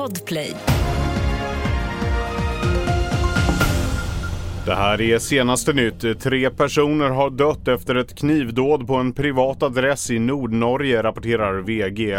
Podplay. 0.00 0.79
Det 4.66 4.74
här 4.74 5.00
är 5.00 5.18
senaste 5.18 5.72
nytt. 5.72 6.20
Tre 6.20 6.50
personer 6.50 7.10
har 7.10 7.30
dött 7.30 7.68
efter 7.68 7.94
ett 7.94 8.18
knivdåd 8.18 8.86
på 8.86 8.94
en 8.94 9.12
privat 9.12 9.62
adress 9.62 10.10
i 10.10 10.18
Nordnorge, 10.18 11.02
rapporterar 11.02 11.60
VG. 11.60 12.18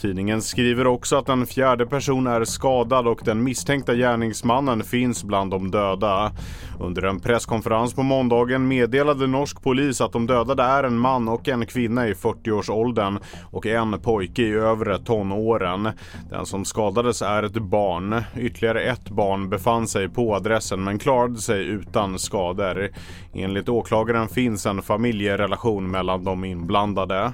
Tidningen 0.00 0.42
skriver 0.42 0.86
också 0.86 1.16
att 1.16 1.28
en 1.28 1.46
fjärde 1.46 1.86
person 1.86 2.26
är 2.26 2.44
skadad 2.44 3.08
och 3.08 3.20
den 3.24 3.44
misstänkta 3.44 3.94
gärningsmannen 3.94 4.84
finns 4.84 5.24
bland 5.24 5.50
de 5.50 5.70
döda. 5.70 6.32
Under 6.80 7.02
en 7.02 7.20
presskonferens 7.20 7.94
på 7.94 8.02
måndagen 8.02 8.68
meddelade 8.68 9.26
norsk 9.26 9.62
polis 9.62 10.00
att 10.00 10.12
de 10.12 10.26
dödade 10.26 10.62
är 10.62 10.84
en 10.84 10.98
man 10.98 11.28
och 11.28 11.48
en 11.48 11.66
kvinna 11.66 12.08
i 12.08 12.12
40-årsåldern 12.12 13.18
och 13.50 13.66
en 13.66 14.00
pojke 14.00 14.42
i 14.42 14.52
övre 14.52 14.98
tonåren. 14.98 15.88
Den 16.30 16.46
som 16.46 16.64
skadades 16.64 17.22
är 17.22 17.42
ett 17.42 17.62
barn. 17.62 18.22
Ytterligare 18.36 18.82
ett 18.82 19.10
barn 19.10 19.48
befann 19.48 19.86
sig 19.86 20.08
på 20.08 20.34
adressen 20.34 20.84
men 20.84 20.98
klarade 20.98 21.38
sig 21.38 21.64
utan 21.80 22.18
skador. 22.18 22.88
Enligt 23.32 23.68
åklagaren 23.68 24.28
finns 24.28 24.66
en 24.66 24.82
familjerelation 24.82 25.90
mellan 25.90 26.24
de 26.24 26.44
inblandade. 26.44 27.32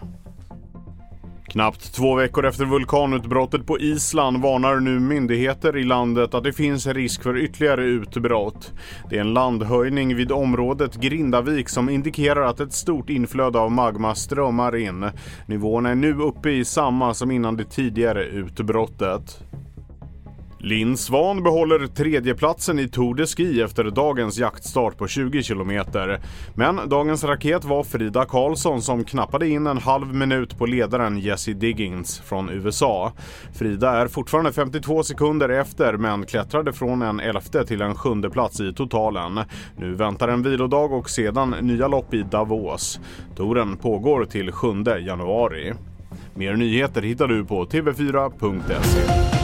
Knappt 1.55 1.95
två 1.95 2.15
veckor 2.15 2.47
efter 2.47 2.65
vulkanutbrottet 2.65 3.67
på 3.67 3.79
Island 3.79 4.43
varnar 4.43 4.81
nu 4.81 5.01
myndigheter 5.01 5.77
i 5.77 5.85
landet 5.85 6.35
att 6.35 6.45
det 6.45 6.53
finns 6.53 6.87
risk 6.87 7.23
för 7.23 7.37
ytterligare 7.37 7.85
utbrott. 7.85 8.73
Det 9.11 9.17
är 9.17 9.21
en 9.21 9.35
landhöjning 9.35 10.17
vid 10.17 10.33
området 10.33 10.95
Grindavik 10.95 11.69
som 11.69 11.89
indikerar 11.89 12.43
att 12.43 12.61
ett 12.61 12.73
stort 12.73 13.11
inflöde 13.11 13.59
av 13.59 13.73
magma 13.73 14.15
strömmar 14.15 14.77
in. 14.77 15.11
Nivån 15.47 15.87
är 15.87 15.95
nu 15.95 16.15
uppe 16.15 16.51
i 16.51 16.65
samma 16.65 17.15
som 17.15 17.31
innan 17.31 17.57
det 17.57 17.65
tidigare 17.65 18.25
utbrottet. 18.25 19.41
Linn 20.65 20.97
Svan 20.97 21.43
behåller 21.43 21.87
tredjeplatsen 21.87 22.79
i 22.79 22.89
Tour 22.89 23.15
de 23.15 23.27
Ski 23.27 23.63
efter 23.63 23.85
dagens 23.85 24.39
jaktstart 24.39 24.99
på 24.99 25.09
20 25.09 25.43
kilometer. 25.43 26.21
Men 26.55 26.81
dagens 26.89 27.25
raket 27.25 27.65
var 27.65 27.85
Frida 27.85 28.25
Karlsson 28.25 28.83
som 28.83 29.05
knappade 29.05 29.49
in 29.49 29.67
en 29.67 29.79
halv 29.79 30.15
minut 30.15 30.59
på 30.59 30.67
ledaren 30.67 31.19
Jesse 31.19 31.53
Diggins 31.53 32.21
från 32.21 32.51
USA. 32.51 33.13
Frida 33.55 33.91
är 33.91 34.09
fortfarande 34.09 34.53
52 34.53 35.03
sekunder 35.03 35.49
efter 35.49 35.97
men 35.97 36.27
klättrade 36.27 36.73
från 36.73 37.03
en 37.03 37.21
elfte 37.21 37.67
till 37.67 37.83
en 37.83 37.95
sjunde 37.95 38.31
plats 38.31 38.61
i 38.61 38.73
totalen. 38.73 39.41
Nu 39.79 39.95
väntar 39.95 40.29
en 40.29 40.43
vilodag 40.43 40.93
och 40.93 41.11
sedan 41.11 41.55
nya 41.61 41.89
lopp 41.89 42.15
i 42.15 42.23
Davos. 42.23 43.01
Touren 43.37 43.77
pågår 43.77 44.25
till 44.25 44.53
7 44.53 44.69
januari. 45.01 45.73
Mer 46.35 46.55
nyheter 46.57 47.03
hittar 47.03 47.29
du 47.29 47.45
på 47.45 47.65
tv4.se. 47.65 49.44